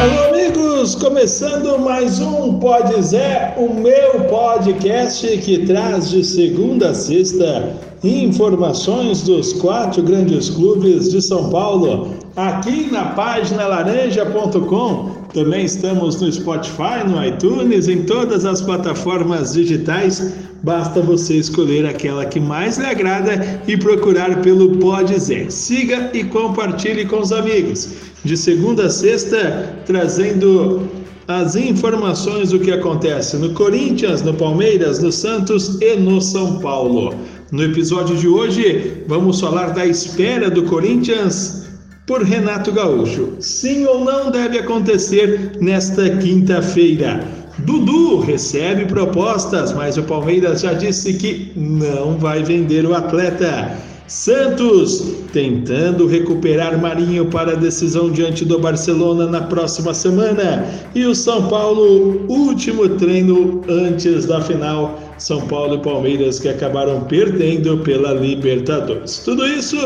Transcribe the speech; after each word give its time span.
Alô, 0.00 0.32
amigos! 0.32 0.94
Começando 0.94 1.76
mais 1.76 2.20
um 2.20 2.60
Pode 2.60 3.02
Zé, 3.02 3.56
o 3.58 3.74
meu 3.74 4.26
podcast 4.30 5.26
que 5.38 5.66
traz 5.66 6.08
de 6.08 6.22
segunda 6.22 6.90
a 6.90 6.94
sexta 6.94 7.74
informações 8.04 9.22
dos 9.22 9.54
quatro 9.54 10.00
grandes 10.04 10.50
clubes 10.50 11.10
de 11.10 11.20
São 11.20 11.50
Paulo. 11.50 12.14
Aqui 12.36 12.88
na 12.92 13.06
página 13.06 13.66
laranja.com. 13.66 15.18
Também 15.34 15.64
estamos 15.64 16.20
no 16.20 16.30
Spotify, 16.30 17.04
no 17.04 17.22
iTunes, 17.24 17.88
em 17.88 18.04
todas 18.04 18.44
as 18.44 18.62
plataformas 18.62 19.54
digitais. 19.54 20.32
Basta 20.62 21.00
você 21.00 21.34
escolher 21.34 21.86
aquela 21.86 22.26
que 22.26 22.40
mais 22.40 22.78
lhe 22.78 22.86
agrada 22.86 23.62
e 23.66 23.76
procurar 23.76 24.42
pelo 24.42 24.76
Pode 24.78 25.18
Zé. 25.18 25.48
Siga 25.50 26.10
e 26.12 26.24
compartilhe 26.24 27.04
com 27.06 27.20
os 27.20 27.32
amigos. 27.32 27.88
De 28.24 28.36
segunda 28.36 28.86
a 28.86 28.90
sexta, 28.90 29.76
trazendo 29.86 30.88
as 31.28 31.54
informações 31.54 32.50
do 32.50 32.58
que 32.58 32.72
acontece 32.72 33.36
no 33.36 33.52
Corinthians, 33.52 34.22
no 34.22 34.34
Palmeiras, 34.34 34.98
no 34.98 35.12
Santos 35.12 35.78
e 35.80 35.94
no 35.96 36.20
São 36.20 36.58
Paulo. 36.58 37.14
No 37.52 37.62
episódio 37.62 38.16
de 38.16 38.26
hoje, 38.26 39.04
vamos 39.06 39.40
falar 39.40 39.74
da 39.74 39.86
espera 39.86 40.50
do 40.50 40.64
Corinthians 40.64 41.68
por 42.06 42.22
Renato 42.22 42.72
Gaúcho. 42.72 43.36
Sim 43.40 43.84
ou 43.84 44.04
não 44.04 44.30
deve 44.30 44.58
acontecer 44.58 45.52
nesta 45.60 46.16
quinta-feira. 46.16 47.22
Dudu 47.58 48.20
recebe 48.20 48.86
propostas, 48.86 49.72
mas 49.72 49.96
o 49.96 50.02
Palmeiras 50.02 50.60
já 50.60 50.72
disse 50.72 51.14
que 51.14 51.52
não 51.56 52.16
vai 52.16 52.42
vender 52.42 52.86
o 52.86 52.94
atleta. 52.94 53.76
Santos 54.08 55.04
tentando 55.34 56.06
recuperar 56.06 56.80
Marinho 56.80 57.26
para 57.26 57.52
a 57.52 57.56
decisão 57.56 58.10
diante 58.10 58.42
do 58.42 58.58
Barcelona 58.58 59.26
na 59.26 59.42
próxima 59.42 59.92
semana. 59.92 60.64
E 60.94 61.04
o 61.04 61.14
São 61.14 61.46
Paulo, 61.46 62.24
último 62.26 62.88
treino 62.88 63.60
antes 63.68 64.24
da 64.24 64.40
final. 64.40 64.98
São 65.18 65.42
Paulo 65.42 65.74
e 65.74 65.78
Palmeiras 65.82 66.38
que 66.38 66.48
acabaram 66.48 67.02
perdendo 67.02 67.78
pela 67.78 68.14
Libertadores. 68.14 69.18
Tudo 69.18 69.46
isso 69.46 69.76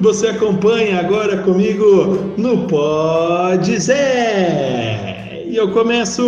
você 0.00 0.28
acompanha 0.28 1.00
agora 1.00 1.36
comigo 1.38 2.32
no 2.38 2.66
Pode 2.66 3.78
Zé. 3.78 5.05
E 5.56 5.58
eu 5.58 5.70
começo 5.70 6.22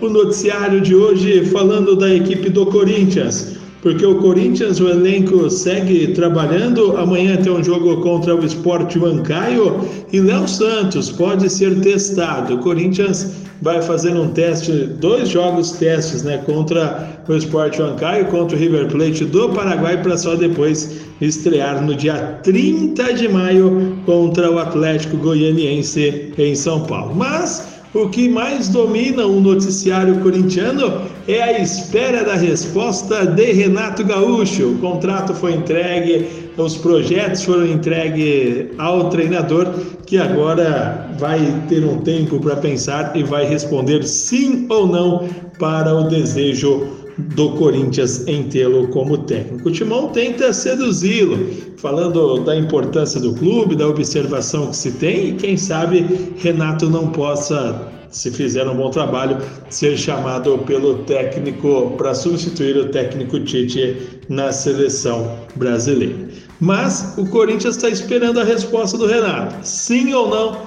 o 0.00 0.08
noticiário 0.08 0.80
de 0.80 0.94
hoje 0.94 1.44
falando 1.46 1.96
da 1.96 2.08
equipe 2.14 2.48
do 2.48 2.64
Corinthians 2.66 3.58
porque 3.82 4.04
o 4.04 4.16
Corinthians, 4.16 4.78
o 4.78 4.88
elenco 4.88 5.48
segue 5.50 6.08
trabalhando. 6.08 6.96
Amanhã 6.96 7.36
tem 7.36 7.50
um 7.50 7.64
jogo 7.64 8.00
contra 8.02 8.36
o 8.36 8.44
Esporte 8.44 8.98
Huancaio 8.98 9.80
e 10.12 10.20
Léo 10.20 10.46
Santos 10.46 11.10
pode 11.10 11.48
ser 11.50 11.80
testado. 11.80 12.54
O 12.54 12.58
Corinthians 12.58 13.32
vai 13.62 13.82
fazer 13.82 14.12
um 14.12 14.28
teste, 14.28 14.70
dois 14.70 15.30
jogos 15.30 15.72
testes, 15.72 16.22
né, 16.22 16.38
contra 16.38 17.22
o 17.26 17.34
Esporte 17.34 17.80
Huancaio, 17.80 18.26
contra 18.26 18.56
o 18.56 18.60
River 18.60 18.86
Plate 18.86 19.24
do 19.24 19.48
Paraguai, 19.48 20.00
para 20.02 20.16
só 20.16 20.34
depois 20.34 21.00
estrear 21.20 21.82
no 21.82 21.94
dia 21.94 22.38
30 22.42 23.14
de 23.14 23.28
maio 23.28 23.98
contra 24.06 24.50
o 24.50 24.58
Atlético 24.58 25.16
Goianiense 25.16 26.32
em 26.38 26.54
São 26.54 26.82
Paulo. 26.82 27.14
Mas 27.16 27.79
o 27.92 28.08
que 28.08 28.28
mais 28.28 28.68
domina 28.68 29.26
o 29.26 29.40
noticiário 29.40 30.20
corintiano 30.20 31.02
é 31.26 31.42
a 31.42 31.60
espera 31.60 32.24
da 32.24 32.34
resposta 32.34 33.26
de 33.26 33.52
Renato 33.52 34.04
Gaúcho. 34.04 34.68
O 34.68 34.78
contrato 34.78 35.34
foi 35.34 35.54
entregue, 35.54 36.26
os 36.56 36.76
projetos 36.76 37.42
foram 37.42 37.66
entregues 37.66 38.66
ao 38.78 39.08
treinador, 39.10 39.74
que 40.06 40.18
agora 40.18 41.10
vai 41.18 41.40
ter 41.68 41.84
um 41.84 41.98
tempo 41.98 42.38
para 42.38 42.56
pensar 42.56 43.16
e 43.16 43.24
vai 43.24 43.44
responder 43.44 44.04
sim 44.04 44.66
ou 44.68 44.86
não 44.86 45.28
para 45.58 45.92
o 45.92 46.04
desejo 46.04 46.99
do 47.34 47.50
Corinthians 47.52 48.26
em 48.26 48.44
tê-lo 48.44 48.88
como 48.88 49.18
técnico. 49.18 49.68
O 49.68 49.72
Timão 49.72 50.08
tenta 50.08 50.52
seduzi-lo, 50.52 51.38
falando 51.76 52.40
da 52.40 52.56
importância 52.56 53.20
do 53.20 53.34
clube, 53.34 53.76
da 53.76 53.88
observação 53.88 54.68
que 54.68 54.76
se 54.76 54.92
tem 54.92 55.28
e 55.28 55.32
quem 55.34 55.56
sabe 55.56 56.34
Renato 56.38 56.88
não 56.88 57.08
possa, 57.08 57.88
se 58.10 58.30
fizer 58.30 58.66
um 58.68 58.76
bom 58.76 58.90
trabalho, 58.90 59.38
ser 59.68 59.96
chamado 59.96 60.58
pelo 60.58 60.98
técnico 61.04 61.94
para 61.96 62.14
substituir 62.14 62.76
o 62.76 62.88
técnico 62.88 63.40
Tite 63.40 63.96
na 64.28 64.52
seleção 64.52 65.38
brasileira. 65.56 66.28
Mas 66.60 67.14
o 67.16 67.26
Corinthians 67.26 67.76
está 67.76 67.88
esperando 67.88 68.40
a 68.40 68.44
resposta 68.44 68.98
do 68.98 69.06
Renato. 69.06 69.54
Sim 69.62 70.12
ou 70.12 70.28
não, 70.28 70.62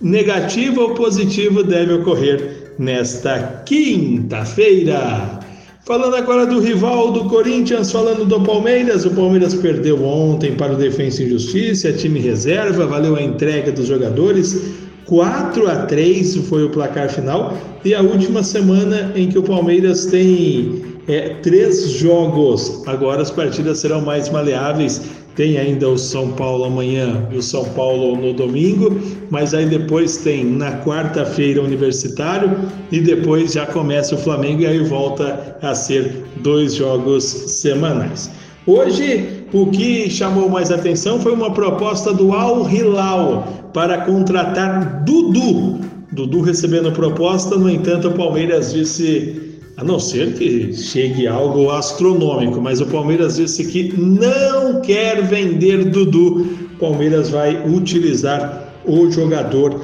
negativo 0.00 0.82
ou 0.82 0.94
positivo 0.94 1.62
deve 1.62 1.94
ocorrer 1.94 2.72
nesta 2.78 3.62
quinta-feira. 3.66 5.41
Falando 5.84 6.14
agora 6.14 6.46
do 6.46 6.60
rival 6.60 7.10
do 7.10 7.24
Corinthians, 7.24 7.90
falando 7.90 8.24
do 8.24 8.40
Palmeiras, 8.40 9.04
o 9.04 9.10
Palmeiras 9.10 9.52
perdeu 9.52 10.04
ontem 10.04 10.54
para 10.54 10.74
o 10.74 10.76
Defensa 10.76 11.24
e 11.24 11.28
Justiça, 11.28 11.92
time 11.92 12.20
reserva, 12.20 12.86
valeu 12.86 13.16
a 13.16 13.22
entrega 13.22 13.72
dos 13.72 13.88
jogadores. 13.88 14.62
4 15.06 15.68
a 15.68 15.86
3 15.86 16.36
foi 16.48 16.62
o 16.62 16.70
placar 16.70 17.10
final 17.10 17.58
e 17.84 17.96
a 17.96 18.00
última 18.00 18.44
semana 18.44 19.10
em 19.16 19.28
que 19.28 19.36
o 19.36 19.42
Palmeiras 19.42 20.06
tem 20.06 20.84
é, 21.08 21.30
três 21.42 21.90
jogos. 21.90 22.84
Agora 22.86 23.20
as 23.20 23.32
partidas 23.32 23.80
serão 23.80 24.00
mais 24.00 24.28
maleáveis 24.28 25.00
tem 25.34 25.58
ainda 25.58 25.88
o 25.88 25.96
São 25.96 26.32
Paulo 26.32 26.64
amanhã 26.64 27.26
e 27.30 27.36
o 27.36 27.42
São 27.42 27.64
Paulo 27.64 28.16
no 28.16 28.32
domingo, 28.32 29.00
mas 29.30 29.54
aí 29.54 29.66
depois 29.66 30.18
tem 30.18 30.44
na 30.44 30.78
quarta-feira 30.80 31.62
Universitário 31.62 32.68
e 32.90 33.00
depois 33.00 33.52
já 33.52 33.66
começa 33.66 34.14
o 34.14 34.18
Flamengo 34.18 34.62
e 34.62 34.66
aí 34.66 34.78
volta 34.80 35.56
a 35.62 35.74
ser 35.74 36.24
dois 36.36 36.74
jogos 36.74 37.24
semanais. 37.24 38.30
Hoje, 38.66 39.44
o 39.52 39.66
que 39.66 40.08
chamou 40.08 40.48
mais 40.48 40.70
atenção 40.70 41.18
foi 41.18 41.32
uma 41.32 41.52
proposta 41.52 42.12
do 42.12 42.32
Al 42.32 42.68
Hilal 42.70 43.70
para 43.72 44.02
contratar 44.02 45.02
Dudu. 45.04 45.80
Dudu 46.12 46.42
recebendo 46.42 46.92
proposta, 46.92 47.56
no 47.56 47.68
entanto, 47.68 48.08
o 48.08 48.12
Palmeiras 48.12 48.72
disse 48.72 49.51
a 49.76 49.84
não 49.84 49.98
ser 49.98 50.34
que 50.34 50.72
chegue 50.72 51.26
algo 51.26 51.70
astronômico, 51.70 52.60
mas 52.60 52.80
o 52.80 52.86
Palmeiras 52.86 53.36
disse 53.36 53.64
que 53.64 53.92
não 53.98 54.80
quer 54.80 55.22
vender 55.22 55.84
Dudu. 55.86 56.46
Palmeiras 56.78 57.30
vai 57.30 57.62
utilizar 57.66 58.74
o 58.84 59.10
jogador, 59.10 59.80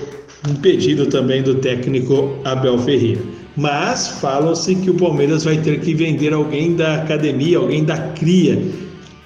um 0.48 0.54
pedido 0.56 1.06
também 1.06 1.42
do 1.42 1.54
técnico 1.56 2.36
Abel 2.44 2.78
Ferreira. 2.78 3.20
Mas 3.56 4.08
falam-se 4.20 4.74
que 4.76 4.90
o 4.90 4.94
Palmeiras 4.94 5.44
vai 5.44 5.56
ter 5.56 5.80
que 5.80 5.94
vender 5.94 6.32
alguém 6.32 6.76
da 6.76 6.96
academia, 6.96 7.58
alguém 7.58 7.84
da 7.84 7.98
cria. 8.12 8.60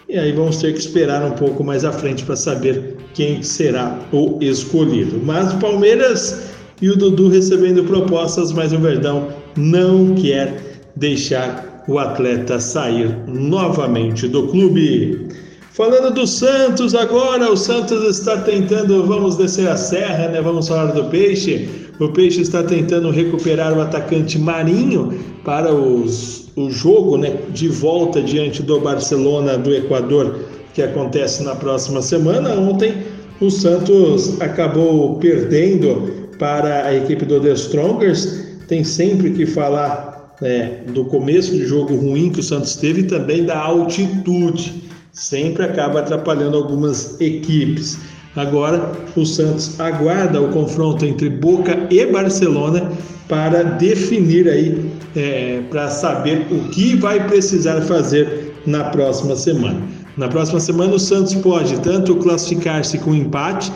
E 0.09 0.17
aí 0.17 0.33
vamos 0.33 0.59
ter 0.59 0.73
que 0.73 0.79
esperar 0.79 1.25
um 1.25 1.33
pouco 1.33 1.65
mais 1.65 1.85
à 1.85 1.93
frente 1.93 2.25
para 2.25 2.37
saber 2.37 2.97
quem 3.15 3.43
será 3.43 3.99
o 4.13 4.39
escolhido. 4.41 5.21
Mas 5.25 5.53
o 5.53 5.59
Palmeiras 5.59 6.51
e 6.81 6.91
o 6.91 6.97
Dudu 6.97 7.29
recebendo 7.29 7.85
propostas, 7.85 8.53
mas 8.53 8.73
o 8.73 8.79
Verdão 8.79 9.29
não 9.57 10.15
quer 10.15 10.81
deixar 10.97 11.85
o 11.89 11.99
atleta 11.99 12.61
sair 12.61 13.17
novamente 13.27 14.29
do 14.29 14.49
clube. 14.49 15.29
Falando 15.73 16.13
do 16.13 16.27
Santos 16.27 16.95
agora, 16.95 17.51
o 17.51 17.57
Santos 17.57 18.19
está 18.19 18.37
tentando, 18.39 19.05
vamos 19.05 19.37
descer 19.37 19.69
a 19.69 19.77
serra, 19.77 20.29
né? 20.29 20.41
Vamos 20.41 20.69
falar 20.69 20.93
do 20.93 21.05
Peixe. 21.05 21.69
O 21.99 22.09
Peixe 22.09 22.43
está 22.43 22.63
tentando 22.63 23.11
recuperar 23.11 23.77
o 23.77 23.81
atacante 23.81 24.39
Marinho 24.39 25.19
para 25.45 25.73
os, 25.73 26.51
o 26.57 26.71
jogo, 26.71 27.17
né, 27.17 27.39
de 27.51 27.69
volta 27.69 28.21
diante 28.21 28.63
do 28.63 28.81
Barcelona 28.81 29.57
do 29.57 29.75
Equador, 29.75 30.41
que 30.75 30.83
acontece 30.83 31.43
na 31.43 31.55
próxima 31.55 32.03
semana. 32.03 32.51
Ontem 32.51 32.95
o 33.41 33.51
Santos 33.51 34.41
acabou 34.41 35.17
perdendo 35.17 36.29
para 36.39 36.87
a 36.87 36.95
equipe 36.95 37.25
do 37.25 37.41
The 37.41 37.53
Strongers 37.53 38.52
tem 38.73 38.83
sempre 38.83 39.33
que 39.33 39.45
falar 39.45 40.35
né, 40.41 40.79
do 40.95 41.05
começo 41.05 41.53
de 41.53 41.67
jogo 41.67 41.95
ruim 41.95 42.31
que 42.31 42.41
o 42.41 42.43
Santos 42.43 42.75
teve 42.75 43.03
e 43.03 43.05
também 43.05 43.45
da 43.45 43.59
altitude. 43.59 44.83
Sempre 45.13 45.63
acaba 45.63 46.01
atrapalhando 46.01 46.57
algumas 46.57 47.21
equipes. 47.21 47.99
Agora, 48.35 48.91
o 49.15 49.27
Santos 49.27 49.79
aguarda 49.79 50.41
o 50.41 50.49
confronto 50.49 51.05
entre 51.05 51.29
Boca 51.29 51.87
e 51.91 52.07
Barcelona 52.07 52.91
para 53.29 53.63
definir 53.63 54.49
aí, 54.49 54.91
é, 55.15 55.61
para 55.69 55.89
saber 55.89 56.47
o 56.51 56.71
que 56.71 56.97
vai 56.97 57.29
precisar 57.29 57.83
fazer 57.83 58.55
na 58.65 58.85
próxima 58.85 59.37
semana. 59.37 59.83
Na 60.17 60.29
próxima 60.29 60.61
semana, 60.61 60.95
o 60.95 60.99
Santos 60.99 61.35
pode 61.35 61.79
tanto 61.81 62.17
classificar-se 62.17 62.97
com 62.97 63.15
empate 63.15 63.71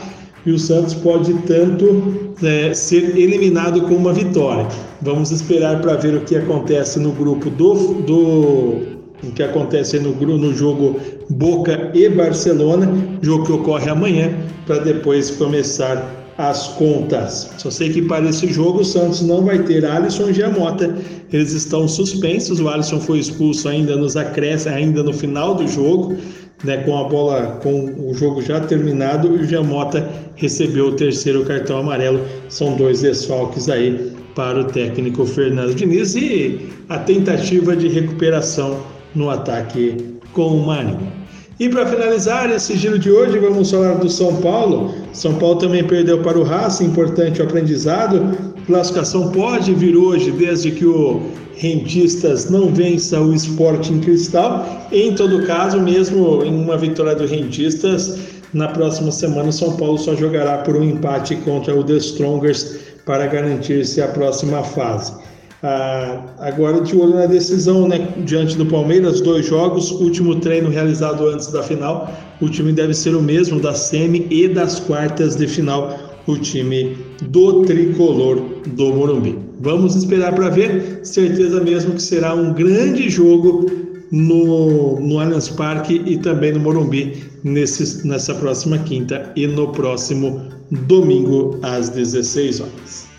e 0.47 0.53
o 0.53 0.59
Santos 0.59 0.95
pode 0.95 1.35
tanto 1.43 2.33
é, 2.43 2.73
ser 2.73 3.17
eliminado 3.19 3.83
com 3.83 3.95
uma 3.95 4.13
vitória. 4.13 4.67
Vamos 5.03 5.31
esperar 5.33 5.81
para 5.81 5.97
ver 5.97 6.15
o 6.15 6.21
que 6.21 6.37
acontece 6.37 6.99
no 7.01 7.11
grupo 7.13 7.51
do, 7.51 7.75
do 8.03 8.97
o 9.23 9.33
que 9.35 9.43
acontece 9.43 9.99
no, 9.99 10.15
no 10.15 10.55
jogo 10.55 11.01
Boca 11.31 11.91
e 11.95 12.09
Barcelona, 12.09 12.89
jogo 13.23 13.45
que 13.45 13.53
ocorre 13.53 13.91
amanhã, 13.91 14.33
para 14.67 14.79
depois 14.79 15.31
começar 15.33 16.27
as 16.39 16.69
contas. 16.69 17.51
Só 17.57 17.71
sei 17.71 17.91
que 17.91 18.03
para 18.03 18.29
esse 18.29 18.47
jogo 18.53 18.81
o 18.81 18.85
Santos 18.85 19.23
não 19.23 19.43
vai 19.43 19.63
ter 19.63 19.85
Alisson 19.85 20.29
e 20.29 20.35
Giamota. 20.35 20.95
Eles 21.33 21.53
estão 21.53 21.89
suspensos. 21.89 22.61
O 22.61 22.69
Alisson 22.69 23.01
foi 23.01 23.19
expulso 23.19 23.69
ainda 23.69 23.97
nos 23.97 24.17
acréscimos, 24.17 24.77
ainda 24.77 25.03
no 25.03 25.15
final 25.15 25.55
do 25.55 25.67
jogo, 25.67 26.15
né, 26.65 26.79
com 26.79 26.97
a 26.97 27.05
bola, 27.05 27.59
com 27.63 28.11
o 28.11 28.15
jogo 28.15 28.43
já 28.43 28.61
terminado. 28.61 29.29
O 29.29 29.45
Giamota 29.45 30.09
recebeu 30.37 30.89
o 30.89 30.97
terceiro 30.97 31.45
cartão 31.45 31.79
amarelo. 31.79 32.21
São 32.49 32.77
dois 32.77 33.03
desfalques 33.03 33.69
aí 33.69 34.13
para 34.35 34.61
o 34.61 34.65
técnico 34.65 35.25
Fernando 35.25 35.75
Diniz 35.75 36.15
e 36.15 36.69
a 36.89 36.99
tentativa 36.99 37.75
de 37.75 37.89
recuperação 37.89 38.81
no 39.15 39.31
ataque 39.31 40.19
com 40.33 40.49
o 40.49 40.67
Marinho. 40.67 41.26
E 41.59 41.71
para 41.71 41.87
finalizar 41.87 42.51
esse 42.51 42.77
giro 42.77 42.99
de 42.99 43.11
hoje, 43.11 43.39
vamos 43.39 43.71
falar 43.71 43.95
do 43.95 44.11
São 44.11 44.37
Paulo. 44.43 44.95
São 45.15 45.37
Paulo 45.37 45.57
também 45.57 45.83
perdeu 45.83 46.19
para 46.19 46.39
o 46.39 46.43
Racing, 46.43 46.85
importante 46.85 47.41
o 47.41 47.45
aprendizado. 47.45 48.37
Classificação 48.67 49.31
pode 49.31 49.73
vir 49.73 49.97
hoje, 49.97 50.31
desde 50.33 50.71
que 50.71 50.85
o 50.85 51.23
Rentistas 51.55 52.51
não 52.51 52.69
vença 52.69 53.19
o 53.23 53.33
Sporting 53.33 54.01
Cristal. 54.01 54.87
Em 54.93 55.15
todo 55.15 55.47
caso, 55.47 55.81
mesmo 55.81 56.45
em 56.45 56.55
uma 56.55 56.77
vitória 56.77 57.15
do 57.15 57.27
Rentistas, 57.27 58.19
na 58.53 58.69
próxima 58.69 59.11
semana 59.11 59.49
o 59.49 59.53
São 59.53 59.79
Paulo 59.79 59.97
só 59.97 60.15
jogará 60.15 60.59
por 60.59 60.77
um 60.77 60.85
empate 60.85 61.37
contra 61.37 61.75
o 61.75 61.83
The 61.83 61.97
Strongers 61.97 62.81
para 63.07 63.27
garantir-se 63.29 64.03
a 64.03 64.09
próxima 64.09 64.63
fase. 64.63 65.15
Ah, 65.63 66.35
agora 66.39 66.83
de 66.83 66.95
olho 66.97 67.15
na 67.15 67.27
decisão, 67.27 67.89
né? 67.89 68.09
Diante 68.25 68.57
do 68.57 68.67
Palmeiras, 68.67 69.21
dois 69.21 69.47
jogos, 69.47 69.91
último 69.91 70.37
treino 70.37 70.69
realizado 70.69 71.27
antes 71.27 71.47
da 71.49 71.63
final. 71.63 72.13
O 72.41 72.49
time 72.49 72.73
deve 72.73 72.93
ser 72.93 73.15
o 73.17 73.23
mesmo 73.23 73.59
da 73.59 73.75
semi 73.75 74.27
e 74.31 74.49
das 74.49 74.79
quartas 74.79 75.35
de 75.35 75.47
final, 75.49 75.99
o 76.27 76.37
time 76.37 76.97
do 77.23 77.63
tricolor 77.63 78.43
do 78.67 78.93
Morumbi. 78.93 79.39
Vamos 79.61 79.97
esperar 79.97 80.35
para 80.35 80.51
ver, 80.51 81.01
certeza 81.03 81.63
mesmo 81.63 81.95
que 81.95 82.03
será 82.03 82.35
um 82.35 82.53
grande 82.53 83.09
jogo 83.09 83.71
no, 84.13 85.01
no 85.01 85.19
Allianz 85.19 85.49
Parque 85.49 86.03
e 86.05 86.19
também 86.19 86.53
no 86.53 86.61
Morumbi 86.61 87.25
nesse, 87.43 88.07
nessa 88.07 88.35
próxima 88.35 88.79
quinta 88.79 89.33
e 89.35 89.47
no 89.47 89.73
próximo 89.73 90.43
domingo 90.71 91.59
às 91.63 91.89
16 91.89 92.61
horas. 92.61 93.16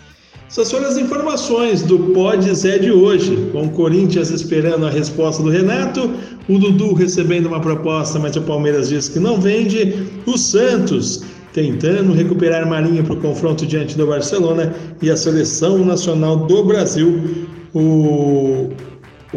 Essas 0.48 0.70
foram 0.70 0.88
as 0.88 0.96
informações 0.96 1.82
do 1.82 1.98
Pod 2.14 2.54
Zé 2.54 2.78
de 2.78 2.90
hoje, 2.90 3.36
com 3.52 3.66
o 3.66 3.70
Corinthians 3.70 4.30
esperando 4.30 4.86
a 4.86 4.90
resposta 4.90 5.42
do 5.42 5.50
Renato, 5.50 6.10
o 6.48 6.58
Dudu 6.58 6.94
recebendo 6.94 7.46
uma 7.46 7.60
proposta, 7.60 8.18
mas 8.18 8.34
o 8.34 8.40
Palmeiras 8.40 8.88
diz 8.88 9.10
que 9.10 9.18
não 9.18 9.38
vende, 9.38 10.06
o 10.24 10.38
Santos 10.38 11.22
tentando 11.52 12.14
recuperar 12.14 12.66
Marinho 12.66 13.04
para 13.04 13.12
o 13.12 13.20
confronto 13.20 13.66
diante 13.66 13.94
do 13.94 14.06
Barcelona 14.06 14.74
e 15.02 15.10
a 15.10 15.16
Seleção 15.18 15.84
Nacional 15.84 16.46
do 16.46 16.64
Brasil, 16.64 17.46
o, 17.74 18.70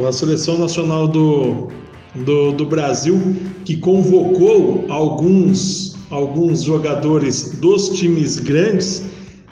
a 0.08 0.14
Seleção 0.14 0.60
Nacional 0.60 1.10
do, 1.10 1.68
do, 2.16 2.54
do 2.54 2.66
Brasil, 2.66 3.20
que 3.66 3.76
convocou 3.76 4.86
alguns, 4.88 5.98
alguns 6.10 6.64
jogadores 6.64 7.60
dos 7.60 7.90
times 7.90 8.40
grandes 8.40 9.04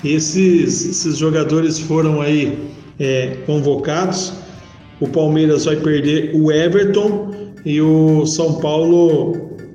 esses, 0.04 0.86
esses 0.86 1.18
jogadores 1.18 1.80
foram 1.80 2.22
aí 2.22 2.58
é, 3.00 3.38
convocados. 3.46 4.34
O 5.00 5.08
Palmeiras 5.08 5.66
vai 5.66 5.78
perder 5.78 6.32
o 6.34 6.52
Everton 6.52 7.32
e 7.66 7.82
o 7.82 8.26
São 8.26 8.56
Paulo, 8.56 9.32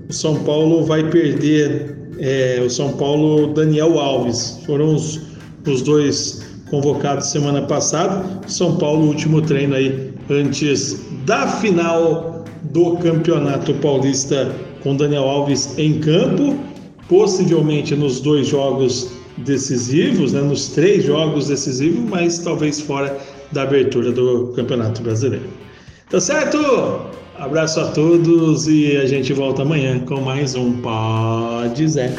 o 0.09 0.13
São 0.13 0.43
Paulo 0.45 0.85
vai 0.85 1.09
perder 1.09 1.97
é, 2.19 2.63
o 2.65 2.71
São 2.71 2.93
Paulo 2.93 3.53
Daniel 3.53 3.99
Alves. 3.99 4.61
Foram 4.67 4.95
os, 4.95 5.21
os 5.67 5.83
dois 5.83 6.43
convocados 6.71 7.27
semana 7.27 7.63
passada. 7.63 8.25
São 8.47 8.77
Paulo, 8.77 9.07
último 9.07 9.43
treino 9.43 9.75
aí 9.75 10.13
antes 10.31 11.01
da 11.27 11.47
final 11.47 12.45
do 12.73 12.97
Campeonato 12.97 13.75
Paulista 13.75 14.51
com 14.83 14.97
Daniel 14.97 15.25
Alves 15.25 15.79
em 15.79 16.01
campo, 16.01 16.57
possivelmente 17.09 17.95
nos 17.95 18.21
dois 18.21 18.47
jogos 18.49 19.11
decisivos, 19.39 20.33
né, 20.33 20.41
nos 20.41 20.69
três 20.69 21.05
jogos 21.05 21.49
decisivos, 21.49 22.01
mas 22.09 22.39
talvez 22.39 22.81
fora 22.81 23.19
da 23.53 23.63
abertura 23.63 24.13
do 24.13 24.53
Campeonato 24.55 25.03
Brasileiro. 25.03 25.47
Tá 26.11 26.21
certo? 26.21 26.59
Abraço 27.39 27.81
a 27.81 27.89
todos 27.89 28.69
e 28.69 28.97
a 28.97 29.07
gente 29.07 29.33
volta 29.33 29.63
amanhã 29.63 29.99
com 30.01 30.21
mais 30.21 30.55
um 30.55 30.81
Pode 30.81 31.89
Zé. 31.89 32.15